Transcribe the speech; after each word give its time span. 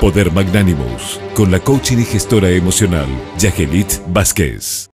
Poder 0.00 0.32
Magnánimos, 0.32 1.20
con 1.34 1.50
la 1.50 1.60
coaching 1.60 1.98
y 1.98 2.04
gestora 2.04 2.48
emocional, 2.48 3.06
Yagelit 3.38 3.86
Vázquez. 4.08 4.88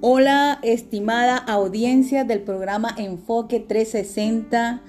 Hola, 0.00 0.60
estimada 0.62 1.36
audiencia 1.36 2.22
del 2.22 2.42
programa 2.42 2.94
Enfoque 2.96 3.58
360 3.58 4.82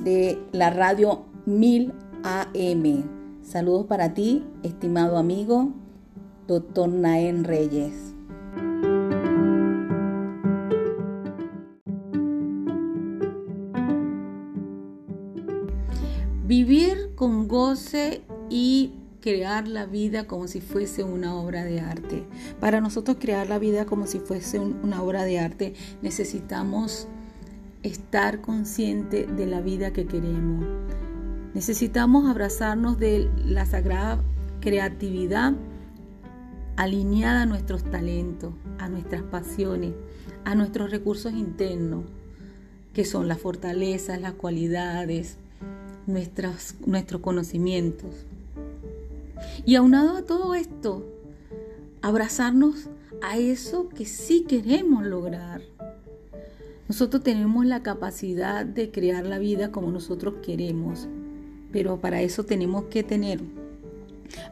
de 0.00 0.40
la 0.50 0.70
radio 0.70 1.26
1000 1.46 1.92
AM. 2.24 3.04
Saludos 3.44 3.86
para 3.86 4.14
ti, 4.14 4.42
estimado 4.64 5.16
amigo, 5.16 5.72
doctor 6.48 6.88
Naén 6.88 7.44
Reyes. 7.44 8.13
Vivir 16.44 17.12
con 17.14 17.48
goce 17.48 18.22
y 18.50 18.92
crear 19.22 19.66
la 19.66 19.86
vida 19.86 20.26
como 20.26 20.46
si 20.46 20.60
fuese 20.60 21.02
una 21.02 21.34
obra 21.34 21.64
de 21.64 21.80
arte. 21.80 22.24
Para 22.60 22.82
nosotros 22.82 23.16
crear 23.18 23.48
la 23.48 23.58
vida 23.58 23.86
como 23.86 24.06
si 24.06 24.18
fuese 24.18 24.58
una 24.58 25.02
obra 25.02 25.24
de 25.24 25.38
arte 25.38 25.72
necesitamos 26.02 27.08
estar 27.82 28.42
consciente 28.42 29.26
de 29.26 29.46
la 29.46 29.62
vida 29.62 29.94
que 29.94 30.06
queremos. 30.06 30.66
Necesitamos 31.54 32.28
abrazarnos 32.28 32.98
de 32.98 33.30
la 33.46 33.64
sagrada 33.64 34.22
creatividad 34.60 35.54
alineada 36.76 37.42
a 37.42 37.46
nuestros 37.46 37.84
talentos, 37.84 38.52
a 38.78 38.90
nuestras 38.90 39.22
pasiones, 39.22 39.94
a 40.44 40.54
nuestros 40.54 40.90
recursos 40.90 41.32
internos, 41.32 42.04
que 42.92 43.06
son 43.06 43.28
las 43.28 43.38
fortalezas, 43.38 44.20
las 44.20 44.34
cualidades, 44.34 45.38
nuestros, 46.06 46.74
nuestros 46.86 47.20
conocimientos. 47.20 48.10
Y 49.64 49.76
aunado 49.76 50.16
a 50.16 50.22
todo 50.22 50.54
esto, 50.54 51.04
abrazarnos 52.02 52.88
a 53.22 53.38
eso 53.38 53.88
que 53.88 54.04
sí 54.04 54.44
queremos 54.48 55.04
lograr. 55.04 55.62
Nosotros 56.88 57.22
tenemos 57.22 57.64
la 57.64 57.82
capacidad 57.82 58.66
de 58.66 58.90
crear 58.90 59.24
la 59.24 59.38
vida 59.38 59.72
como 59.72 59.90
nosotros 59.90 60.34
queremos, 60.42 61.08
pero 61.72 62.00
para 62.00 62.20
eso 62.20 62.44
tenemos 62.44 62.84
que 62.84 63.02
tener 63.02 63.40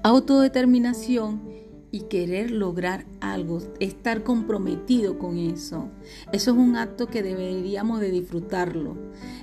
autodeterminación 0.03 1.52
y 1.93 2.01
querer 2.05 2.51
lograr 2.51 3.05
algo, 3.21 3.61
estar 3.79 4.25
comprometido 4.25 5.19
con 5.19 5.37
eso. 5.37 5.91
Eso 6.33 6.51
es 6.53 6.57
un 6.57 6.75
acto 6.77 7.07
que 7.07 7.23
deberíamos 7.23 8.01
de 8.01 8.11
disfrutarlo. 8.11 8.97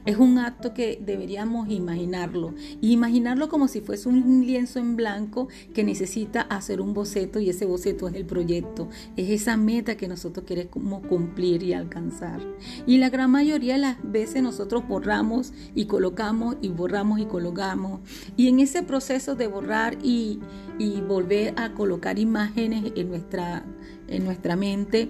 Es 0.05 0.17
un 0.17 0.39
acto 0.39 0.73
que 0.73 0.99
deberíamos 0.99 1.69
imaginarlo. 1.69 2.55
Y 2.81 2.91
imaginarlo 2.91 3.49
como 3.49 3.67
si 3.67 3.81
fuese 3.81 4.09
un 4.09 4.45
lienzo 4.47 4.79
en 4.79 4.95
blanco 4.95 5.47
que 5.75 5.83
necesita 5.83 6.41
hacer 6.41 6.81
un 6.81 6.95
boceto 6.95 7.39
y 7.39 7.51
ese 7.51 7.65
boceto 7.65 8.07
es 8.07 8.15
el 8.15 8.25
proyecto. 8.25 8.89
Es 9.15 9.29
esa 9.29 9.55
meta 9.55 9.95
que 9.95 10.07
nosotros 10.07 10.43
queremos 10.47 11.05
cumplir 11.05 11.61
y 11.61 11.73
alcanzar. 11.73 12.41
Y 12.87 12.97
la 12.97 13.11
gran 13.11 13.29
mayoría 13.29 13.73
de 13.73 13.79
las 13.79 13.97
veces 14.03 14.41
nosotros 14.41 14.87
borramos 14.87 15.53
y 15.75 15.85
colocamos 15.85 16.57
y 16.63 16.69
borramos 16.69 17.19
y 17.19 17.25
colocamos. 17.25 17.99
Y 18.35 18.47
en 18.47 18.59
ese 18.59 18.81
proceso 18.81 19.35
de 19.35 19.45
borrar 19.45 19.99
y, 20.01 20.39
y 20.79 21.01
volver 21.01 21.53
a 21.55 21.73
colocar 21.73 22.17
imágenes, 22.17 22.38
imágenes 22.39 22.93
en 22.95 23.09
nuestra, 23.09 23.65
en 24.07 24.23
nuestra 24.23 24.55
mente, 24.55 25.09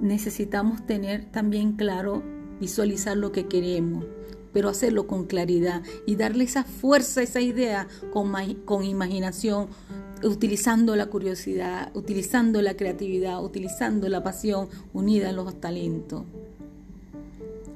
necesitamos 0.00 0.84
tener 0.84 1.26
también 1.30 1.74
claro, 1.74 2.24
visualizar 2.60 3.16
lo 3.16 3.30
que 3.30 3.46
queremos, 3.46 4.04
pero 4.52 4.68
hacerlo 4.68 5.06
con 5.06 5.26
claridad 5.26 5.82
y 6.06 6.16
darle 6.16 6.44
esa 6.44 6.64
fuerza, 6.64 7.22
esa 7.22 7.40
idea 7.40 7.86
con, 8.12 8.32
con 8.64 8.82
imaginación, 8.82 9.68
utilizando 10.24 10.96
la 10.96 11.06
curiosidad, 11.06 11.92
utilizando 11.94 12.62
la 12.62 12.74
creatividad, 12.74 13.42
utilizando 13.44 14.08
la 14.08 14.24
pasión 14.24 14.68
unida 14.92 15.28
a 15.28 15.32
los 15.32 15.60
talentos. 15.60 16.24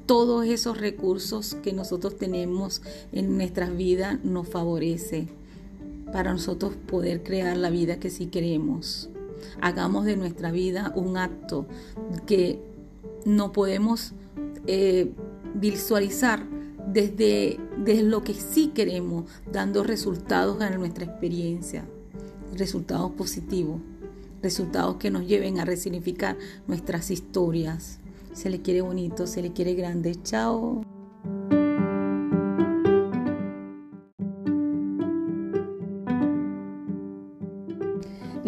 Todos 0.06 0.46
esos 0.46 0.78
recursos 0.78 1.54
que 1.62 1.72
nosotros 1.72 2.16
tenemos 2.16 2.82
en 3.12 3.36
nuestras 3.36 3.76
vidas 3.76 4.18
nos 4.24 4.48
favorece 4.48 5.28
para 6.12 6.32
nosotros 6.32 6.74
poder 6.74 7.22
crear 7.22 7.56
la 7.56 7.70
vida 7.70 7.98
que 7.98 8.10
sí 8.10 8.26
queremos. 8.26 9.10
Hagamos 9.60 10.04
de 10.04 10.16
nuestra 10.16 10.50
vida 10.50 10.92
un 10.96 11.16
acto 11.16 11.66
que 12.26 12.60
no 13.24 13.52
podemos 13.52 14.12
eh, 14.66 15.12
visualizar 15.54 16.44
desde, 16.92 17.58
desde 17.76 18.02
lo 18.02 18.24
que 18.24 18.34
sí 18.34 18.68
queremos, 18.74 19.24
dando 19.50 19.84
resultados 19.84 20.60
a 20.60 20.70
nuestra 20.70 21.04
experiencia, 21.04 21.84
resultados 22.56 23.12
positivos, 23.12 23.80
resultados 24.42 24.96
que 24.96 25.10
nos 25.10 25.26
lleven 25.26 25.58
a 25.58 25.64
resignificar 25.64 26.36
nuestras 26.66 27.10
historias. 27.10 27.98
Se 28.32 28.50
le 28.50 28.62
quiere 28.62 28.80
bonito, 28.80 29.26
se 29.26 29.42
le 29.42 29.52
quiere 29.52 29.74
grande. 29.74 30.16
Chao. 30.22 30.97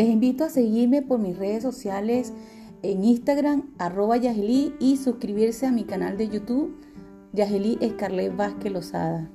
Les 0.00 0.08
invito 0.08 0.44
a 0.44 0.48
seguirme 0.48 1.02
por 1.02 1.18
mis 1.18 1.36
redes 1.36 1.62
sociales 1.62 2.32
en 2.82 3.04
Instagram, 3.04 3.74
arroba 3.76 4.16
Yageli, 4.16 4.74
y 4.80 4.96
suscribirse 4.96 5.66
a 5.66 5.72
mi 5.72 5.84
canal 5.84 6.16
de 6.16 6.30
YouTube, 6.30 6.74
Yageli 7.34 7.76
Escarlet 7.82 8.34
Vázquez 8.34 8.72
Lozada. 8.72 9.30